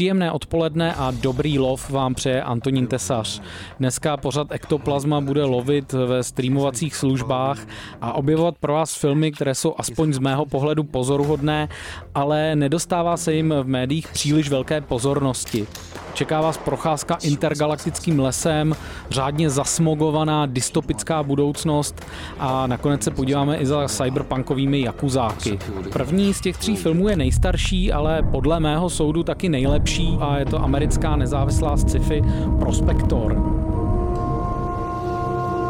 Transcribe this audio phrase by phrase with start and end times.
[0.00, 3.42] Příjemné odpoledne a dobrý lov vám přeje Antonín Tesař.
[3.78, 7.58] Dneska pořad Ektoplazma bude lovit ve streamovacích službách
[8.00, 11.68] a objevovat pro vás filmy, které jsou aspoň z mého pohledu pozoruhodné,
[12.14, 15.66] ale nedostává se jim v médiích příliš velké pozornosti.
[16.14, 18.76] Čeká vás procházka intergalaktickým lesem,
[19.10, 22.06] řádně zasmogovaná dystopická budoucnost
[22.38, 25.58] a nakonec se podíváme i za cyberpunkovými jakuzáky.
[25.92, 29.89] První z těch tří filmů je nejstarší, ale podle mého soudu taky nejlepší
[30.20, 32.22] a je to americká nezávislá sci-fi
[32.58, 33.34] Prospector.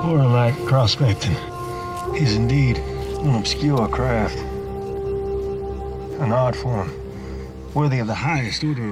[0.04, 1.36] More like prospecting
[2.14, 2.78] is indeed
[3.24, 4.38] an obscure craft,
[6.20, 6.90] an art form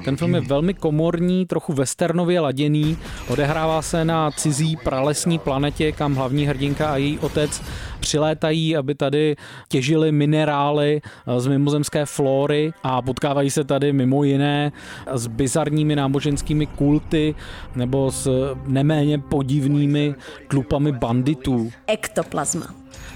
[0.04, 2.96] ten film je velmi komorní, trochu westernově laděný,
[3.28, 7.62] odehrává se na cizí pralesní planetě, kam hlavní hrdinka a její otec
[8.00, 9.36] přilétají, aby tady
[9.68, 11.00] těžili minerály
[11.38, 14.72] z mimozemské flory a potkávají se tady mimo jiné
[15.12, 17.34] s bizarními náboženskými kulty
[17.76, 20.14] nebo s neméně podivnými
[20.48, 21.70] klupami banditů.
[21.86, 22.66] Ektoplazma.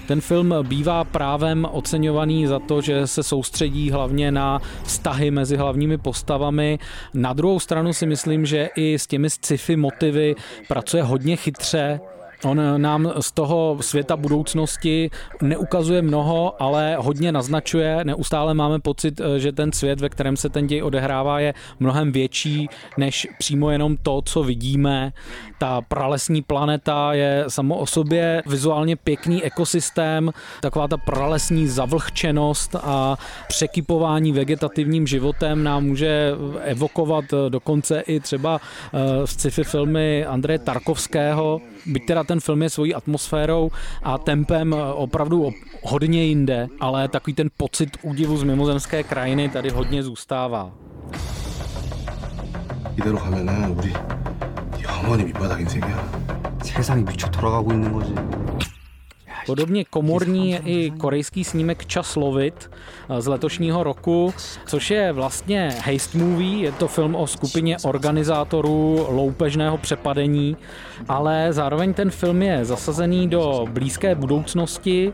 [0.07, 5.97] Ten film bývá právem oceňovaný za to, že se soustředí hlavně na vztahy mezi hlavními
[5.97, 6.79] postavami.
[7.13, 10.35] Na druhou stranu si myslím, že i s těmi sci-fi motivy
[10.67, 11.99] pracuje hodně chytře,
[12.45, 15.09] On nám z toho světa budoucnosti
[15.41, 17.99] neukazuje mnoho, ale hodně naznačuje.
[18.03, 22.69] Neustále máme pocit, že ten svět, ve kterém se ten děj odehrává, je mnohem větší
[22.97, 25.13] než přímo jenom to, co vidíme.
[25.57, 33.17] Ta pralesní planeta je samo o sobě vizuálně pěkný ekosystém, taková ta pralesní zavlhčenost a
[33.47, 36.31] překypování vegetativním životem nám může
[36.63, 38.59] evokovat dokonce i třeba
[38.93, 43.70] eh, sci-fi filmy Andreje Tarkovského, byť teda ten film je svojí atmosférou
[44.02, 45.50] a tempem opravdu
[45.82, 50.70] hodně jinde, ale takový ten pocit údivu z mimozemské krajiny tady hodně zůstává.
[52.98, 53.92] 이대로 가면은 우리
[54.82, 56.58] 영원히 밑바닥 인생이야.
[56.64, 58.12] 세상이 미쳐 돌아가고 있는 거지.
[59.45, 62.71] Podobně komorní je i korejský snímek Čas lovit
[63.09, 64.33] eh, z letošního roku,
[64.67, 70.57] což je vlastně heist movie, je to film o skupině organizátorů loupežného přepadení,
[71.07, 75.13] ale zároveň ten film je zasazený do blízké budoucnosti,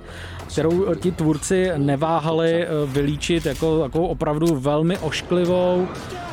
[0.53, 5.88] kterou ti tvůrci neváhali eh, vylíčit jako takovou opravdu velmi ošklivou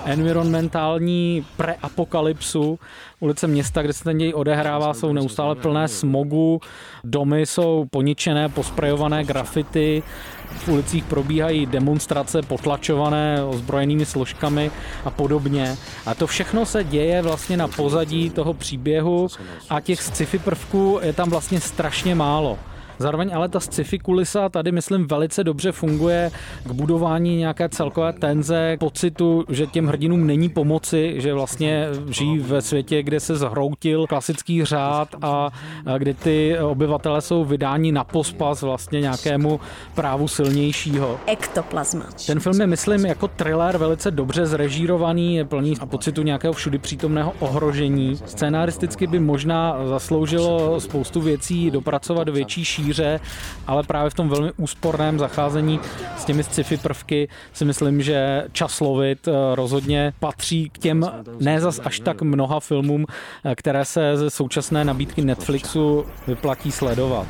[0.04, 2.78] environmentální preapokalypsu.
[3.20, 6.60] Ulice města, kde se ten děj odehrává, jsou neustále plné smogu,
[7.04, 10.02] domy jsou poničené, posprejované grafity,
[10.50, 14.70] v ulicích probíhají demonstrace potlačované ozbrojenými složkami
[15.04, 15.76] a podobně.
[16.06, 19.28] A to všechno se děje vlastně na pozadí toho příběhu
[19.70, 22.58] a těch sci-fi prvků je tam vlastně strašně málo.
[22.98, 26.30] Zároveň ale ta sci-fi kulisa tady, myslím, velice dobře funguje
[26.64, 32.62] k budování nějaké celkové tenze, pocitu, že těm hrdinům není pomoci, že vlastně žijí ve
[32.62, 35.50] světě, kde se zhroutil klasický řád a
[35.98, 39.60] kde ty obyvatele jsou vydáni na pospas vlastně nějakému
[39.94, 41.20] právu silnějšího.
[41.26, 42.04] Ektoplazma.
[42.26, 46.78] Ten film je, myslím, jako thriller velice dobře zrežírovaný, je plný a pocitu nějakého všudy
[46.78, 48.16] přítomného ohrožení.
[48.26, 53.19] Scénaristicky by možná zasloužilo spoustu věcí dopracovat větší šíř šíře,
[53.67, 55.79] ale právě v tom velmi úsporném zacházení
[56.17, 61.62] s těmi sci-fi prvky si myslím, že čas lovit eh, rozhodně patří k těm ne
[61.62, 63.06] zas až tak mnoha filmům,
[63.45, 67.28] eh, které se ze současné nabídky Netflixu vyplatí sledovat.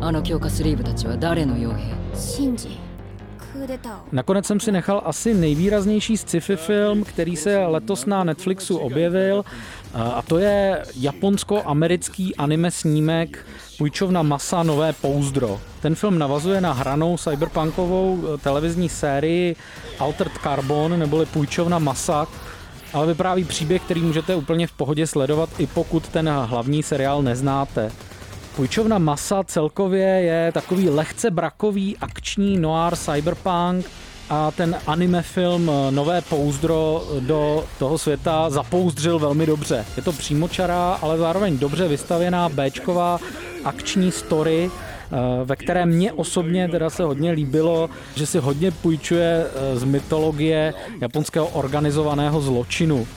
[0.00, 2.78] あの強化スリーブたちは誰の傭兵シンジ
[4.11, 9.45] Nakonec jsem si nechal asi nejvýraznější sci-fi film, který se letos na Netflixu objevil,
[9.93, 13.45] a to je japonsko-americký anime snímek
[13.77, 15.61] Půjčovna masa Nové pouzdro.
[15.81, 19.55] Ten film navazuje na hranou cyberpunkovou eh, televizní sérii
[19.99, 22.27] Altered Carbon neboli Půjčovna masa,
[22.93, 27.91] ale vypráví příběh, který můžete úplně v pohodě sledovat, i pokud ten hlavní seriál neznáte.
[28.55, 33.85] Půjčovna Masa celkově je takový lehce brakový akční noir cyberpunk
[34.29, 39.85] a ten anime film eh, Nové pouzdro do toho světa zapouzdřil velmi dobře.
[39.97, 43.19] Je to přímočará, ale zároveň dobře vystavěná Bčková
[43.63, 49.45] akční story, eh, ve které mě osobně teda se hodně líbilo, že si hodně půjčuje
[49.45, 53.07] eh, z mytologie japonského organizovaného zločinu.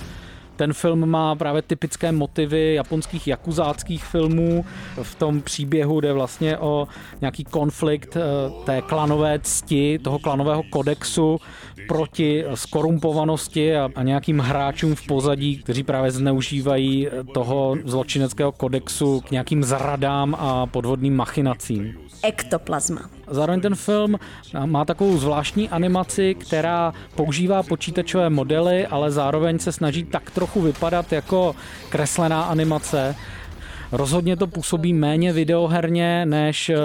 [0.62, 4.64] Ten film má právě typické motivy japonských jakuzáckých filmů.
[5.02, 6.88] V tom příběhu jde vlastně o
[7.20, 8.20] nějaký konflikt eh,
[8.64, 11.40] té klanové cti, toho klanového kodexu
[11.88, 19.30] proti skorumpovanosti a, a nějakým hráčům v pozadí, kteří právě zneužívají toho zločineckého kodexu k
[19.30, 21.94] nějakým zradám a podvodným machinacím.
[22.22, 23.10] Ektoplazma.
[23.30, 24.18] Zároveň ten film
[24.66, 31.12] má takovou zvláštní animaci, která používá počítačové modely, ale zároveň se snaží tak trochu vypadat
[31.12, 31.54] jako
[31.88, 33.16] kreslená animace.
[33.92, 36.76] Rozhodně to působí méně videoherně než eh,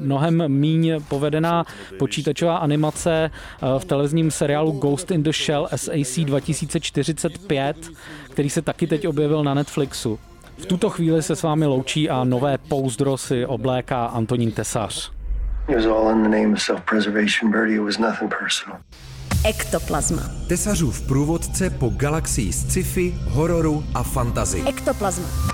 [0.00, 1.64] mnohem míň povedená
[1.98, 7.76] počítačová animace eh, v televizním seriálu Ghost in the Shell SAC 2045,
[8.30, 10.18] který se taky teď objevil na Netflixu.
[10.58, 15.12] V tuto chvíli se s vámi loučí a nové pouzdro si obléká Antonín Tesař.
[15.68, 17.76] It was all in the name of self-preservation, Birdie.
[17.76, 18.78] It was nothing personal.
[19.44, 20.22] Ektoplazma.
[20.46, 24.62] Tesařův průvodce po galaxii sci-fi, hororu a fantazy.
[24.66, 25.51] Ektoplazma.